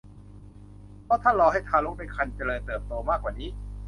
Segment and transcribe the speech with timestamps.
[1.03, 3.49] เพราะถ้ารอให้ทารกในครรภ์เจริญเติบโตมากกว่านี้